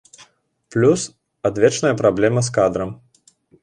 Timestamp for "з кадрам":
2.49-3.01